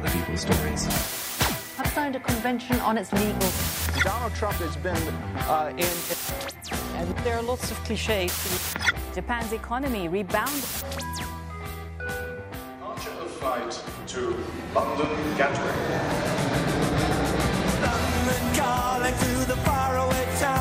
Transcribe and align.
other 0.00 0.10
people's 0.16 0.40
stories. 0.40 0.84
have 1.76 1.86
signed 1.92 2.16
a 2.16 2.20
convention 2.20 2.80
on 2.80 2.96
its 2.96 3.12
legal. 3.12 3.50
Donald 4.02 4.34
Trump 4.34 4.56
has 4.56 4.76
been 4.76 4.96
uh, 5.44 5.72
in. 5.76 5.96
And 6.96 7.08
there 7.24 7.36
are 7.36 7.42
lots 7.42 7.70
of 7.70 7.76
cliches. 7.84 8.32
Japan's 9.14 9.52
economy 9.52 10.08
rebounded. 10.08 10.64
Departure 11.98 13.10
of 13.20 13.30
flight 13.40 13.72
to 14.06 14.20
London 14.74 15.36
Gatwick. 15.36 15.76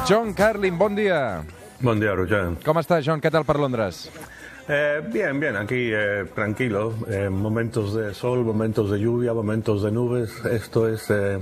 John 0.08 0.34
Carlin, 0.34 0.76
bon 0.78 0.96
dia. 0.96 1.46
Buen 1.80 2.00
día, 2.00 2.16
Roger. 2.18 2.58
Com 2.66 2.80
està, 2.82 2.98
John? 3.00 3.22
Què 3.22 3.30
tal 3.32 3.46
per 3.46 3.56
Londres? 3.62 4.10
Eh, 4.72 5.02
bien, 5.12 5.40
bien, 5.40 5.56
aquí 5.56 5.90
eh, 5.92 6.26
tranquilo. 6.36 6.94
Eh, 7.10 7.28
momentos 7.28 7.96
de 7.96 8.14
sol, 8.14 8.46
momentos 8.46 8.92
de 8.92 9.00
lluvia, 9.00 9.34
momentos 9.34 9.82
de 9.82 9.92
nubes. 9.92 10.46
Esto 10.46 10.88
es 10.88 11.10
eh, 11.10 11.40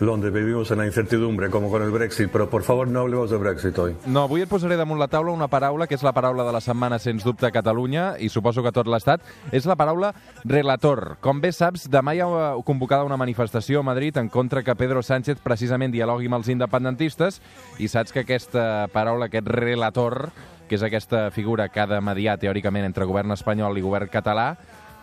Londres. 0.00 0.32
Vivimos 0.32 0.68
en 0.72 0.78
la 0.78 0.86
incertidumbre, 0.86 1.48
como 1.48 1.70
con 1.70 1.80
el 1.80 1.92
Brexit. 1.92 2.28
Pero 2.28 2.50
por 2.50 2.64
favor, 2.64 2.88
no 2.88 3.00
hablemos 3.00 3.30
de 3.30 3.36
Brexit 3.36 3.78
hoy. 3.78 3.94
No, 4.04 4.24
avui 4.26 4.42
et 4.42 4.50
posaré 4.50 4.74
damunt 4.74 4.98
la 4.98 5.06
taula 5.06 5.30
una 5.30 5.46
paraula 5.46 5.86
que 5.86 5.94
és 5.94 6.02
la 6.02 6.10
paraula 6.10 6.42
de 6.42 6.56
la 6.58 6.64
setmana, 6.64 6.98
sens 6.98 7.22
dubte, 7.22 7.46
a 7.46 7.54
Catalunya, 7.54 8.16
i 8.18 8.26
suposo 8.34 8.66
que 8.66 8.74
a 8.74 8.74
tot 8.74 8.90
l'Estat. 8.90 9.22
És 9.54 9.70
la 9.70 9.78
paraula 9.78 10.10
relator. 10.42 11.20
Com 11.22 11.38
bé 11.38 11.54
saps, 11.54 11.86
demà 11.86 12.18
hi 12.18 12.26
ha 12.26 12.56
convocada 12.66 13.06
una 13.06 13.20
manifestació 13.20 13.84
a 13.84 13.86
Madrid 13.86 14.18
en 14.18 14.28
contra 14.28 14.64
que 14.66 14.74
Pedro 14.74 15.06
Sánchez 15.06 15.38
precisament 15.38 15.94
dialogui 15.94 16.26
amb 16.26 16.42
els 16.42 16.50
independentistes, 16.50 17.38
i 17.78 17.86
saps 17.86 18.10
que 18.10 18.26
aquesta 18.26 18.88
paraula, 18.90 19.30
aquest 19.30 19.46
relator, 19.46 20.32
que 20.70 20.78
és 20.78 20.84
aquesta 20.86 21.24
figura 21.34 21.66
que 21.68 21.82
ha 21.82 21.88
de 21.90 21.98
mediar 21.98 22.36
teòricament 22.38 22.86
entre 22.86 23.08
govern 23.08 23.34
espanyol 23.34 23.74
i 23.74 23.82
govern 23.82 24.06
català, 24.06 24.52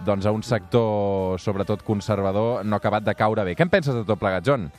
doncs 0.07 0.23
a 0.23 0.31
un 0.31 0.43
sector, 0.45 1.35
sobretot 1.43 1.83
conservador, 1.83 2.63
no 2.63 2.77
ha 2.77 2.79
acabat 2.79 3.03
de 3.03 3.15
caure 3.19 3.43
bé. 3.43 3.55
Què 3.57 3.65
en 3.67 3.73
penses 3.73 3.97
de 3.97 4.05
tot 4.07 4.21
plegat, 4.21 4.45
John? 4.47 4.69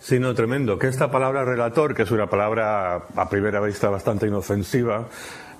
Sí, 0.00 0.18
no, 0.18 0.34
tremendo. 0.34 0.78
Que 0.78 0.88
esta 0.88 1.10
palabra 1.12 1.44
relator, 1.44 1.94
que 1.94 2.02
es 2.02 2.10
una 2.10 2.26
palabra 2.26 2.96
a 3.14 3.28
primera 3.28 3.60
vista 3.60 3.90
bastante 3.90 4.26
inofensiva, 4.26 5.04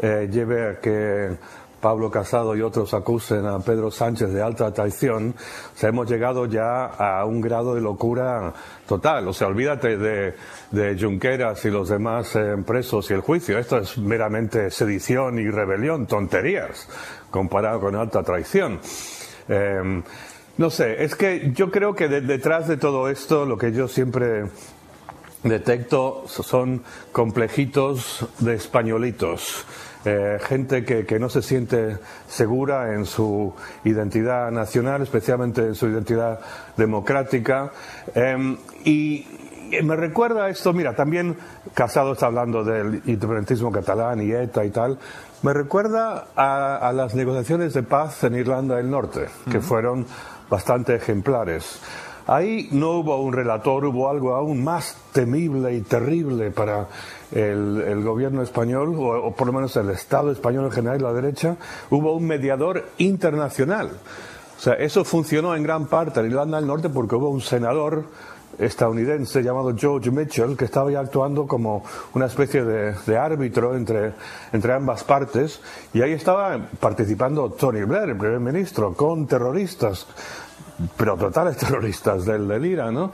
eh, 0.01 0.29
lleve 0.33 0.62
a 0.67 0.81
que 0.81 1.37
Pablo 1.81 2.11
Casado 2.11 2.55
y 2.56 2.62
otros 2.62 2.92
acusen 2.95 3.47
a 3.47 3.59
Pedro 3.61 3.91
Sánchez 3.91 4.33
de 4.33 4.42
alta 4.42 4.73
traición, 4.73 5.34
o 5.75 5.78
sea, 5.78 5.89
hemos 5.89 6.11
llegado 6.11 6.47
ya 6.47 6.84
a 6.87 7.25
un 7.25 7.41
grado 7.41 7.75
de 7.75 7.81
locura 7.81 8.53
total. 8.87 9.27
O 9.28 9.33
sea, 9.33 9.48
olvídate 9.48 9.97
de, 9.97 10.34
de 10.70 10.98
Junqueras 11.00 11.64
y 11.64 11.70
los 11.70 11.89
demás 11.89 12.37
eh, 12.37 12.56
presos 12.67 13.11
y 13.11 13.14
el 13.14 13.20
juicio. 13.20 13.59
Esto 13.59 13.78
es 13.78 13.97
meramente 13.98 14.70
sedición 14.70 15.39
y 15.39 15.48
rebelión, 15.50 16.06
tonterías, 16.06 16.89
comparado 17.31 17.81
con 17.81 17.97
alta 17.97 18.22
traición. 18.22 18.78
Eh, 19.48 20.03
no 20.59 20.69
sé, 20.69 21.03
es 21.03 21.15
que 21.15 21.53
yo 21.55 21.70
creo 21.70 21.94
que 21.94 22.09
de- 22.09 22.20
detrás 22.20 22.69
de 22.69 22.77
todo 22.77 23.09
esto 23.09 23.47
lo 23.47 23.56
que 23.56 23.72
yo 23.72 23.89
siempre 23.89 24.44
detecto 25.43 26.25
son 26.27 26.83
complejitos 27.13 28.27
de 28.39 28.55
españolitos. 28.55 29.65
Eh, 30.05 30.39
gente 30.41 30.83
que, 30.85 31.05
que 31.05 31.19
no 31.19 31.29
se 31.29 31.43
siente 31.43 31.99
segura 32.27 32.95
en 32.95 33.05
su 33.05 33.55
identidad 33.85 34.51
nacional, 34.51 35.03
especialmente 35.03 35.61
en 35.61 35.75
su 35.75 35.89
identidad 35.89 36.41
democrática. 36.77 37.71
Eh, 38.15 38.57
y 38.85 39.27
me 39.83 39.97
recuerda 39.97 40.49
esto, 40.49 40.73
mira, 40.73 40.97
también 40.97 41.37
Casado 41.75 42.15
está 42.15 42.27
hablando 42.27 42.65
del 42.65 43.03
independentismo 43.07 43.71
catalán 43.71 44.23
y 44.23 44.33
ETA 44.33 44.65
y 44.65 44.71
tal. 44.71 44.99
Me 45.43 45.53
recuerda 45.53 46.29
a, 46.35 46.77
a 46.77 46.93
las 46.93 47.15
negociaciones 47.15 47.75
de 47.75 47.83
paz 47.83 48.25
en 48.25 48.37
Irlanda 48.37 48.77
del 48.77 48.91
Norte, 48.91 49.27
que 49.51 49.61
fueron 49.61 50.07
bastante 50.49 50.95
ejemplares. 50.95 51.81
Ahí 52.27 52.69
no 52.73 52.99
hubo 52.99 53.21
un 53.21 53.33
relator, 53.33 53.85
hubo 53.85 54.09
algo 54.09 54.35
aún 54.35 54.63
más 54.63 54.97
temible 55.12 55.75
y 55.75 55.81
terrible 55.81 56.50
para 56.50 56.89
el, 57.33 58.03
gobierno 58.03 58.43
español, 58.43 58.94
o, 58.97 59.27
o 59.27 59.34
por 59.34 59.47
lo 59.47 59.53
menos 59.53 59.77
el 59.77 59.91
Estado 59.91 60.31
español 60.31 60.67
en 60.67 60.72
general 60.72 61.00
y 61.00 61.03
la 61.03 61.12
derecha. 61.12 61.56
Hubo 61.91 62.15
un 62.15 62.27
mediador 62.27 62.84
internacional. 62.99 63.91
O 64.59 64.62
sea, 64.62 64.75
eso 64.75 65.05
funcionó 65.05 65.56
en 65.56 65.62
gran 65.62 65.87
parte 65.87 66.21
en 66.21 66.27
Irlanda 66.27 66.59
del 66.59 66.67
Norte 66.67 66.91
porque 66.91 67.17
hubo 67.17 67.31
un 67.31 67.41
senador 67.41 68.05
estadounidense 68.59 69.43
llamado 69.43 69.75
George 69.77 70.11
Mitchell 70.11 70.56
que 70.56 70.67
estaba 70.67 70.91
ya 70.91 71.00
actuando 71.00 71.47
como 71.47 71.83
una 72.15 72.27
especie 72.27 72.62
de, 72.62 72.94
de 73.06 73.17
árbitro 73.17 73.75
entre, 73.75 74.12
entre 74.53 74.73
ambas 74.75 75.05
partes 75.05 75.61
y 75.94 76.03
ahí 76.03 76.12
estaba 76.12 76.59
participando 76.78 77.50
Tony 77.50 77.84
Blair, 77.84 78.11
el 78.11 78.19
primer 78.19 78.41
ministro, 78.41 78.93
con 78.94 79.27
terroristas, 79.27 80.06
pero 80.97 81.17
totales 81.17 81.57
terroristas 81.57 82.25
del, 82.25 82.65
IRA, 82.65 82.91
¿no? 82.91 83.13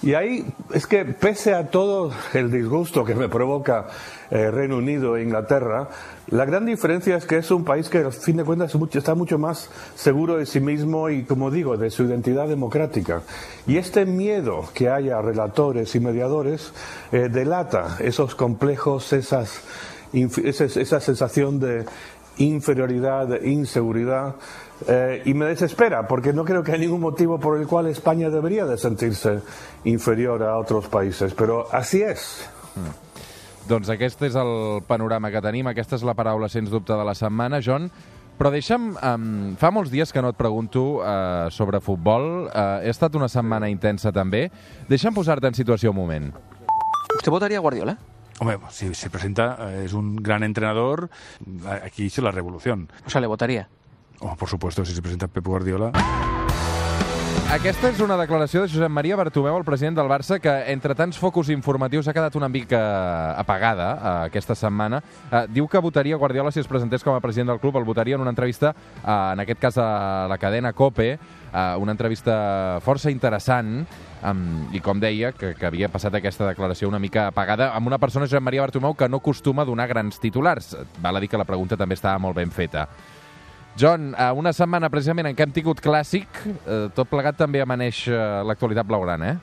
Y 0.00 0.14
ahí 0.14 0.46
es 0.72 0.86
que 0.86 1.04
pese 1.04 1.54
a 1.54 1.70
todo 1.70 2.12
el 2.32 2.52
disgusto 2.52 3.04
que 3.04 3.16
me 3.16 3.28
provoca 3.28 3.88
eh, 4.30 4.48
Reino 4.48 4.76
Unido 4.76 5.16
e 5.16 5.24
Inglaterra, 5.24 5.88
la 6.28 6.44
gran 6.44 6.66
diferencia 6.66 7.16
es 7.16 7.26
que 7.26 7.38
es 7.38 7.50
un 7.50 7.64
país 7.64 7.88
que, 7.88 7.98
al 7.98 8.12
fin 8.12 8.36
de 8.36 8.44
cuentas, 8.44 8.76
está 8.92 9.16
mucho 9.16 9.38
más 9.38 9.70
seguro 9.96 10.36
de 10.36 10.46
sí 10.46 10.60
mismo 10.60 11.10
y, 11.10 11.24
como 11.24 11.50
digo, 11.50 11.76
de 11.76 11.90
su 11.90 12.04
identidad 12.04 12.46
democrática. 12.46 13.22
Y 13.66 13.76
este 13.76 14.06
miedo 14.06 14.68
que 14.72 14.88
haya 14.88 15.20
relatores 15.20 15.92
y 15.96 16.00
mediadores 16.00 16.72
eh, 17.10 17.28
delata 17.28 17.96
esos 17.98 18.36
complejos, 18.36 19.12
esas, 19.12 19.62
esa 20.12 21.00
sensación 21.00 21.58
de 21.58 21.86
inferioridad, 22.38 23.42
inseguridad, 23.42 24.34
eh, 24.86 25.22
y 25.24 25.34
me 25.34 25.46
desespera, 25.46 26.06
porque 26.06 26.32
no 26.32 26.44
creo 26.44 26.62
que 26.62 26.72
hay 26.72 26.80
ningún 26.80 27.00
motivo 27.00 27.38
por 27.38 27.58
el 27.60 27.66
cual 27.66 27.86
España 27.86 28.30
debería 28.30 28.64
de 28.64 28.78
sentirse 28.78 29.40
inferior 29.84 30.42
a 30.42 30.56
otros 30.58 30.88
países, 30.88 31.34
pero 31.34 31.66
así 31.72 32.02
es. 32.02 32.48
Doncs 33.68 33.90
aquest 33.92 34.22
és 34.24 34.36
el 34.38 34.80
panorama 34.88 35.28
que 35.28 35.42
tenim, 35.44 35.66
aquesta 35.68 35.98
és 35.98 36.04
la 36.06 36.14
paraula, 36.16 36.48
sens 36.48 36.70
dubte, 36.72 36.94
de 36.96 37.04
la 37.04 37.12
setmana, 37.18 37.60
John. 37.60 37.90
Però 38.38 38.52
deixa'm... 38.54 38.92
Um, 38.96 39.56
fa 39.60 39.68
molts 39.74 39.90
dies 39.92 40.14
que 40.14 40.22
no 40.24 40.30
et 40.32 40.38
pregunto 40.38 41.02
uh, 41.02 41.50
sobre 41.52 41.82
futbol. 41.84 42.46
Uh, 42.46 42.78
he 42.86 42.88
estat 42.88 43.18
una 43.18 43.28
setmana 43.28 43.68
intensa, 43.68 44.14
també. 44.14 44.46
Deixa'm 44.88 45.12
posar-te 45.12 45.50
en 45.50 45.58
situació 45.58 45.92
un 45.92 45.98
moment. 45.98 46.30
¿Usted 47.18 47.34
votaría 47.34 47.58
a 47.58 47.64
Guardiola? 47.66 47.98
Hombre, 48.40 48.58
pues, 48.58 48.74
si 48.74 48.94
se 48.94 49.10
presenta, 49.10 49.72
eh, 49.72 49.84
es 49.84 49.92
un 49.92 50.16
gran 50.16 50.42
entrenador, 50.42 51.10
aquí 51.84 52.04
hizo 52.04 52.22
la 52.22 52.30
revolución. 52.30 52.88
O 53.06 53.10
sea, 53.10 53.20
le 53.20 53.26
votaría. 53.26 53.68
Oh, 54.20 54.34
por 54.36 54.48
supuesto, 54.48 54.84
si 54.84 54.94
se 54.94 55.02
presenta 55.02 55.28
Pep 55.28 55.44
Guardiola. 55.44 55.92
Aquesta 57.48 57.88
és 57.88 58.00
una 58.04 58.16
declaració 58.18 58.60
de 58.60 58.68
Josep 58.68 58.90
Maria 58.92 59.16
Bartomeu, 59.16 59.56
el 59.56 59.64
president 59.64 59.96
del 59.96 60.10
Barça, 60.10 60.36
que 60.42 60.52
entre 60.72 60.96
tants 60.98 61.16
focus 61.16 61.48
informatius 61.54 62.08
ha 62.08 62.14
quedat 62.16 62.34
una 62.36 62.48
mica 62.48 62.80
apagada 63.40 63.86
eh, 63.94 64.12
aquesta 64.28 64.56
setmana. 64.58 64.98
Eh, 65.30 65.44
diu 65.54 65.68
que 65.70 65.80
votaria 65.80 66.18
Guardiola 66.18 66.52
si 66.52 66.60
es 66.60 66.68
presentés 66.68 67.06
com 67.06 67.14
a 67.14 67.22
president 67.24 67.52
del 67.52 67.60
club, 67.62 67.78
el 67.78 67.86
votaria 67.88 68.18
en 68.18 68.24
una 68.26 68.34
entrevista, 68.34 68.74
eh, 68.74 69.08
en 69.08 69.44
aquest 69.44 69.62
cas 69.62 69.78
a 69.78 70.26
la 70.28 70.38
cadena 70.38 70.72
COPE, 70.72 71.10
eh, 71.14 71.74
una 71.78 71.94
entrevista 71.94 72.80
força 72.84 73.10
interessant, 73.10 73.86
um, 74.22 74.68
i 74.74 74.80
com 74.84 75.00
deia, 75.00 75.32
que, 75.32 75.54
que 75.58 75.68
havia 75.68 75.90
passat 75.92 76.14
aquesta 76.18 76.48
declaració 76.48 76.88
una 76.90 77.00
mica 77.02 77.28
apagada, 77.28 77.72
amb 77.76 77.86
una 77.86 77.98
persona, 78.02 78.26
Josep 78.26 78.44
Maria 78.44 78.64
Bartomeu, 78.66 78.96
que 78.98 79.08
no 79.08 79.22
acostuma 79.22 79.62
a 79.62 79.68
donar 79.68 79.88
grans 79.88 80.20
titulars. 80.20 80.74
Val 81.02 81.16
a 81.16 81.20
dir 81.20 81.30
que 81.30 81.40
la 81.40 81.48
pregunta 81.48 81.78
també 81.78 81.98
estava 81.98 82.18
molt 82.18 82.36
ben 82.36 82.50
feta. 82.50 82.88
John, 83.78 84.14
eh, 84.18 84.30
una 84.34 84.52
setmana 84.52 84.88
precisament 84.90 85.28
en 85.30 85.36
què 85.38 85.44
hem 85.46 85.52
tingut 85.54 85.80
clàssic, 85.84 86.26
eh, 86.66 86.88
tot 86.96 87.08
plegat 87.10 87.36
també 87.38 87.60
amaneix 87.62 88.08
eh, 88.08 88.18
l'actualitat 88.48 88.86
blaugrana, 88.88 89.32
eh? 89.36 89.38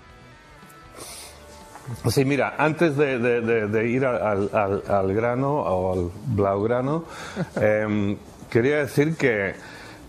Sí, 2.10 2.26
mira, 2.26 2.56
antes 2.58 2.96
de, 2.98 3.20
de- 3.20 3.42
de- 3.42 3.68
de 3.68 3.84
ir 3.90 4.04
al, 4.06 4.50
al- 4.52 4.82
al 4.90 5.14
grano 5.14 5.52
o 5.62 5.92
al 5.94 6.12
blaugrano, 6.36 7.04
em, 7.62 8.18
quería 8.50 8.78
decir 8.80 9.16
que, 9.16 9.54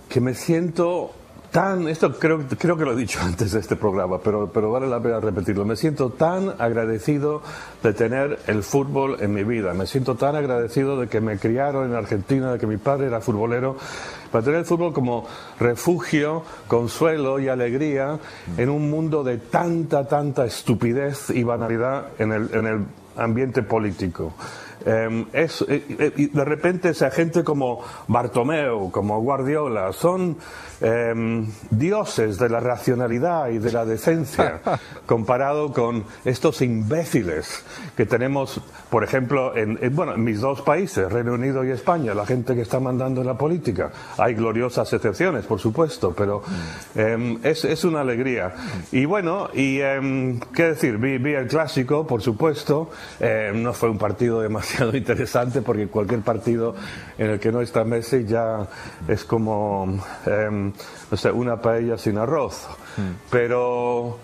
que 0.08 0.20
me 0.20 0.32
siento 0.34 1.12
tan, 1.56 1.88
esto 1.88 2.12
creo, 2.18 2.40
creo 2.58 2.76
que 2.76 2.84
lo 2.84 2.92
he 2.92 2.96
dicho 2.96 3.18
antes 3.22 3.52
de 3.52 3.60
este 3.60 3.76
programa, 3.76 4.18
pero, 4.18 4.50
pero 4.52 4.70
vale 4.70 4.86
la 4.86 5.00
pena 5.00 5.20
repetirlo, 5.20 5.64
me 5.64 5.74
siento 5.74 6.10
tan 6.10 6.50
agradecido 6.58 7.40
de 7.82 7.94
tener 7.94 8.40
el 8.46 8.62
fútbol 8.62 9.16
en 9.20 9.32
mi 9.32 9.42
vida, 9.42 9.72
me 9.72 9.86
siento 9.86 10.16
tan 10.16 10.36
agradecido 10.36 11.00
de 11.00 11.08
que 11.08 11.22
me 11.22 11.38
criaron 11.38 11.88
en 11.90 11.96
Argentina, 11.96 12.52
de 12.52 12.58
que 12.58 12.66
mi 12.66 12.76
padre 12.76 13.06
era 13.06 13.22
futbolero, 13.22 13.78
para 14.30 14.44
tener 14.44 14.58
el 14.58 14.66
fútbol 14.66 14.92
como 14.92 15.26
refugio, 15.58 16.42
consuelo 16.68 17.40
y 17.40 17.48
alegría 17.48 18.18
en 18.58 18.68
un 18.68 18.90
mundo 18.90 19.24
de 19.24 19.38
tanta, 19.38 20.06
tanta 20.06 20.44
estupidez 20.44 21.30
y 21.30 21.42
banalidad 21.42 22.08
en 22.18 22.32
el, 22.32 22.50
en 22.54 22.66
el 22.66 22.84
ambiente 23.16 23.62
político. 23.62 24.34
Eh, 24.86 25.26
es, 25.32 25.62
eh, 25.62 25.82
eh, 25.98 26.28
de 26.32 26.44
repente 26.44 26.90
esa 26.90 27.10
gente 27.10 27.42
como 27.42 27.82
Bartomeu, 28.06 28.92
como 28.92 29.20
Guardiola, 29.20 29.92
son 29.92 30.36
eh, 30.80 31.44
dioses 31.70 32.38
de 32.38 32.48
la 32.48 32.60
racionalidad 32.60 33.48
y 33.48 33.58
de 33.58 33.72
la 33.72 33.84
decencia 33.84 34.60
comparado 35.06 35.72
con 35.72 36.04
estos 36.24 36.62
imbéciles 36.62 37.64
que 37.96 38.06
tenemos, 38.06 38.60
por 38.90 39.02
ejemplo, 39.02 39.56
en, 39.56 39.76
en, 39.82 39.96
bueno, 39.96 40.14
en 40.14 40.22
mis 40.22 40.40
dos 40.40 40.62
países, 40.62 41.10
Reino 41.10 41.32
Unido 41.32 41.64
y 41.64 41.70
España, 41.70 42.14
la 42.14 42.26
gente 42.26 42.54
que 42.54 42.60
está 42.60 42.78
mandando 42.78 43.22
en 43.22 43.26
la 43.26 43.36
política. 43.36 43.90
Hay 44.18 44.34
gloriosas 44.34 44.92
excepciones, 44.92 45.46
por 45.46 45.58
supuesto, 45.58 46.14
pero 46.16 46.42
eh, 46.94 47.38
es, 47.42 47.64
es 47.64 47.84
una 47.84 48.02
alegría. 48.02 48.54
Y 48.92 49.04
bueno, 49.04 49.48
y 49.52 49.78
qué 50.54 50.62
decir, 50.62 50.98
vi, 50.98 51.18
vi 51.18 51.32
el 51.34 51.48
clásico, 51.48 52.06
por 52.06 52.22
supuesto, 52.22 52.90
no 53.54 53.72
fue 53.72 53.88
un 53.88 53.98
partido 53.98 54.40
demasiado 54.40 54.75
interesante 54.94 55.62
porque 55.62 55.86
cualquier 55.88 56.20
partido 56.20 56.74
en 57.18 57.30
el 57.30 57.40
que 57.40 57.52
no 57.52 57.60
está 57.60 57.84
Messi 57.84 58.24
ya 58.24 58.66
es 59.08 59.24
como, 59.24 59.98
eh, 60.26 60.72
no 61.10 61.16
sé, 61.16 61.30
una 61.30 61.60
paella 61.60 61.98
sin 61.98 62.18
arroz. 62.18 62.66
Pero, 63.30 64.18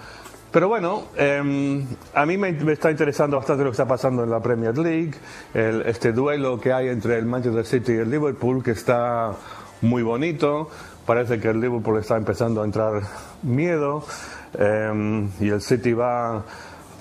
pero 0.50 0.68
bueno, 0.68 1.04
eh, 1.16 1.84
a 2.14 2.26
mí 2.26 2.36
me, 2.38 2.52
me 2.52 2.72
está 2.72 2.90
interesando 2.90 3.36
bastante 3.36 3.64
lo 3.64 3.70
que 3.70 3.74
está 3.74 3.86
pasando 3.86 4.24
en 4.24 4.30
la 4.30 4.40
Premier 4.40 4.76
League, 4.78 5.12
el- 5.54 5.82
este 5.82 6.12
duelo 6.12 6.58
que 6.60 6.72
hay 6.72 6.88
entre 6.88 7.18
el 7.18 7.26
Manchester 7.26 7.66
City 7.66 7.92
y 7.92 7.96
el 7.96 8.10
Liverpool, 8.10 8.62
que 8.62 8.70
está 8.72 9.32
muy 9.82 10.02
bonito. 10.02 10.70
Parece 11.06 11.40
que 11.40 11.48
el 11.48 11.60
Liverpool 11.60 11.98
está 11.98 12.16
empezando 12.16 12.62
a 12.62 12.64
entrar 12.64 13.02
miedo 13.42 14.04
eh, 14.58 15.28
y 15.40 15.48
el 15.48 15.60
City 15.60 15.92
va 15.92 16.44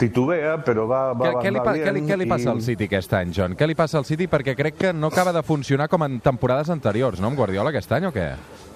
titubea, 0.01 0.57
però 0.65 0.87
va, 0.89 1.01
va, 1.13 1.29
Què, 1.37 1.51
li, 1.53 1.59
va 1.61 1.71
bien. 1.75 1.85
què, 1.85 1.93
li, 1.93 2.01
què 2.09 2.17
li 2.17 2.25
passa 2.29 2.49
i- 2.49 2.51
al 2.55 2.61
City 2.65 2.87
aquest 2.89 3.13
any, 3.19 3.31
John? 3.37 3.53
Què 3.55 3.67
li 3.69 3.75
passa 3.77 3.99
al 4.01 4.05
City? 4.09 4.27
Perquè 4.27 4.55
crec 4.57 4.75
que 4.81 4.93
no 4.93 5.07
acaba 5.13 5.31
de 5.35 5.43
funcionar 5.45 5.87
com 5.89 6.03
en 6.07 6.19
temporades 6.19 6.69
anteriors, 6.73 7.21
no, 7.21 7.27
amb 7.29 7.37
Guardiola 7.37 7.69
aquest 7.69 7.91
any 7.99 8.09
o 8.09 8.11
què? 8.15 8.31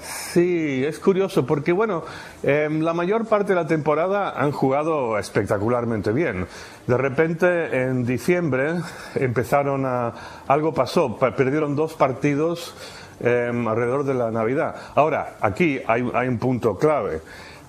Sí, 0.06 0.84
es 0.86 1.00
curioso 1.00 1.46
porque, 1.48 1.72
bueno, 1.72 2.04
em, 2.44 2.82
la 2.82 2.94
mayor 2.94 3.26
parte 3.26 3.54
de 3.54 3.56
la 3.56 3.66
temporada 3.66 4.34
han 4.38 4.52
jugado 4.52 5.18
espectacularmente 5.18 6.12
bien. 6.12 6.46
De 6.86 6.98
repente, 6.98 7.48
en 7.84 8.06
diciembre, 8.06 8.76
empezaron 9.16 9.86
a. 9.86 10.14
Algo 10.48 10.74
pasó, 10.74 11.18
pa- 11.18 11.36
perdieron 11.36 11.76
dos 11.76 11.94
partidos 11.94 12.76
em, 13.20 13.68
alrededor 13.68 14.04
de 14.04 14.14
la 14.14 14.30
Navidad. 14.30 14.76
Ahora, 14.94 15.38
aquí 15.42 15.80
hay, 15.88 16.08
hay 16.14 16.28
un 16.28 16.38
punto 16.38 16.78
clave. 16.78 17.22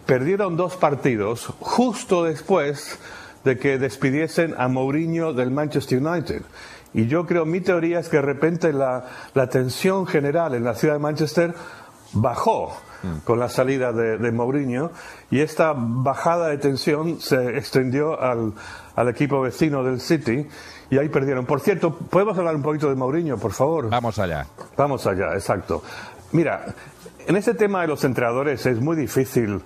Perdieron 0.04 0.56
dos 0.56 0.76
partidos 0.76 1.46
justo 1.60 2.24
después 2.24 2.98
de 3.46 3.56
que 3.56 3.78
despidiesen 3.78 4.54
a 4.58 4.66
Mourinho 4.66 5.32
del 5.32 5.52
Manchester 5.52 6.04
United. 6.04 6.42
Y 6.92 7.06
yo 7.06 7.26
creo, 7.26 7.46
mi 7.46 7.60
teoría 7.60 8.00
es 8.00 8.08
que 8.08 8.16
de 8.16 8.22
repente 8.22 8.72
la, 8.72 9.04
la 9.34 9.48
tensión 9.48 10.04
general 10.06 10.54
en 10.54 10.64
la 10.64 10.74
ciudad 10.74 10.94
de 10.94 11.00
Manchester 11.00 11.54
bajó 12.12 12.76
con 13.24 13.38
la 13.38 13.48
salida 13.48 13.92
de, 13.92 14.18
de 14.18 14.32
Mourinho 14.32 14.90
y 15.30 15.40
esta 15.40 15.74
bajada 15.76 16.48
de 16.48 16.58
tensión 16.58 17.20
se 17.20 17.56
extendió 17.56 18.20
al, 18.20 18.52
al 18.96 19.08
equipo 19.08 19.40
vecino 19.40 19.84
del 19.84 20.00
City 20.00 20.48
y 20.90 20.98
ahí 20.98 21.08
perdieron. 21.08 21.46
Por 21.46 21.60
cierto, 21.60 21.94
¿podemos 21.94 22.36
hablar 22.36 22.56
un 22.56 22.62
poquito 22.62 22.88
de 22.88 22.96
Mourinho, 22.96 23.38
por 23.38 23.52
favor? 23.52 23.90
Vamos 23.90 24.18
allá. 24.18 24.46
Vamos 24.76 25.06
allá, 25.06 25.34
exacto. 25.34 25.84
Mira, 26.32 26.66
en 27.26 27.36
este 27.36 27.54
tema 27.54 27.82
de 27.82 27.88
los 27.88 28.04
entrenadores 28.04 28.66
es 28.66 28.80
muy 28.80 28.96
difícil, 28.96 29.60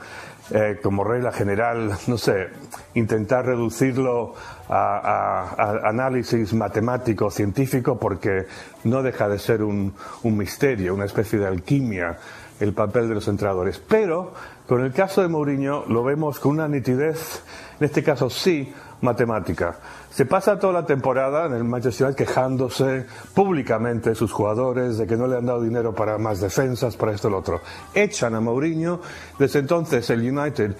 eh, 0.51 0.79
como 0.83 1.05
regla 1.05 1.33
general, 1.33 1.93
no 2.07 2.19
sé, 2.19 2.49
intentar 2.95 3.47
reducirlo 3.47 4.35
a, 4.69 5.81
análisis 5.85 6.53
matemático, 6.55 7.31
científico, 7.31 7.99
porque 7.99 8.47
no 8.85 9.03
deja 9.03 9.29
de 9.29 9.39
ser 9.39 9.63
un, 9.63 9.95
un 10.23 10.37
misterio, 10.37 10.95
una 10.95 11.07
especie 11.07 11.39
de 11.39 11.47
alquimia 11.47 12.19
el 12.61 12.73
papel 12.75 13.09
de 13.09 13.15
los 13.15 13.27
entrenadores. 13.29 13.79
Pero 13.89 14.33
con 14.69 14.85
el 14.85 14.93
caso 14.93 15.23
de 15.23 15.29
Mourinho 15.29 15.85
lo 15.89 16.05
vemos 16.05 16.39
con 16.39 16.53
una 16.53 16.69
nitidez, 16.69 17.43
en 17.81 17.87
este 17.87 18.03
caso 18.05 18.31
sí, 18.31 18.73
matemática. 19.01 19.79
Se 20.11 20.27
pasa 20.27 20.59
toda 20.59 20.73
la 20.75 20.87
temporada 20.87 21.47
en 21.47 21.55
el 21.55 21.65
Manchester 21.65 22.09
United 22.09 22.27
quejándose 22.27 23.07
públicamente 23.35 24.11
de 24.11 24.15
sus 24.15 24.31
jugadores, 24.33 24.99
de 24.99 25.07
que 25.07 25.17
no 25.17 25.27
le 25.27 25.37
han 25.37 25.47
dado 25.47 25.63
dinero 25.63 25.95
para 25.95 26.19
más 26.19 26.41
defensas, 26.41 26.97
para 26.97 27.13
esto 27.13 27.29
y 27.29 27.31
lo 27.31 27.39
otro. 27.39 27.61
Echan 27.95 28.35
a 28.35 28.41
Mourinho, 28.41 29.01
desde 29.39 29.61
entonces 29.61 30.09
el 30.11 30.21
United 30.21 30.77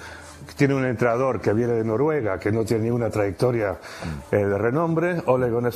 tiene 0.57 0.75
un 0.75 0.85
entrenador 0.85 1.41
que 1.41 1.53
viene 1.53 1.75
de 1.75 1.85
Noruega, 1.85 2.39
que 2.39 2.51
no 2.53 2.65
tiene 2.65 2.85
ninguna 2.85 3.09
trayectoria 3.09 3.79
eh, 4.31 4.37
de 4.37 4.59
renombre, 4.59 5.23
Ole 5.27 5.51
Gunnar 5.51 5.73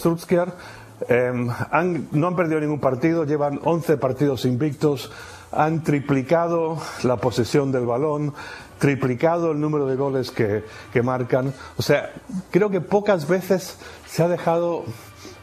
han- 1.71 2.09
no 2.12 2.27
han 2.29 2.37
perdido 2.37 2.61
ningún 2.61 2.81
partido, 2.81 3.25
llevan 3.25 3.61
11 3.65 3.97
partidos 3.97 4.45
invictos, 4.45 5.11
han 5.56 5.83
triplicado 5.83 6.79
la 7.03 7.17
posesión 7.17 7.73
del 7.73 7.87
balón, 7.87 8.35
triplicado 8.79 9.53
el 9.53 9.61
número 9.61 9.87
de 9.87 9.97
goles 9.97 10.31
que, 10.31 10.65
que 10.93 11.03
marcan. 11.03 11.53
O 11.77 11.83
sea, 11.83 12.12
creo 12.51 12.71
que 12.71 12.81
pocas 12.81 13.29
veces 13.29 13.79
se 14.06 14.23
ha 14.23 14.29
dejado 14.29 14.85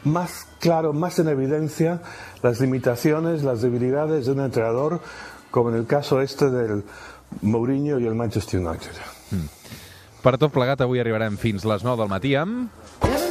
más 0.04 0.46
claro, 0.60 0.92
más 0.92 1.18
en 1.18 1.28
evidencia 1.28 2.02
las 2.42 2.60
limitaciones, 2.60 3.42
las 3.42 3.62
debilidades 3.62 4.26
de 4.26 4.32
un 4.32 4.40
entrenador, 4.40 5.00
como 5.50 5.70
en 5.70 5.76
el 5.76 5.86
caso 5.86 6.20
este 6.20 6.50
del 6.50 6.84
Mourinho 7.40 7.98
i 7.98 8.06
el 8.06 8.14
Manchester 8.14 8.60
United. 8.60 8.98
Per 10.22 10.36
tot 10.38 10.52
plegat, 10.54 10.84
avui 10.84 11.00
arribarem 11.02 11.38
fins 11.40 11.64
les 11.66 11.82
9 11.86 12.04
del 12.04 12.12
matí 12.12 12.36
amb... 12.38 13.21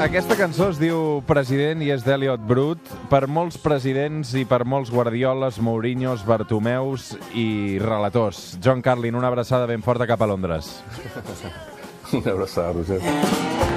Aquesta 0.00 0.32
cançó 0.32 0.70
es 0.72 0.78
diu 0.80 1.20
President 1.28 1.82
i 1.84 1.90
és 1.92 2.00
d'Eliot 2.06 2.40
Brut. 2.48 2.80
Per 3.12 3.26
molts 3.28 3.58
presidents 3.60 4.30
i 4.32 4.46
per 4.48 4.62
molts 4.64 4.88
Guardioles, 4.88 5.58
Mourinhos, 5.60 6.24
Bartomeus 6.24 7.10
i 7.36 7.76
relators. 7.84 8.56
John 8.64 8.80
Carlin, 8.80 9.18
una 9.20 9.28
abraçada 9.28 9.68
ben 9.68 9.84
forta 9.84 10.08
cap 10.08 10.24
a 10.24 10.30
Londres. 10.32 10.78
Una 12.16 12.32
abraçada, 12.32 12.72
Roger. 12.72 13.69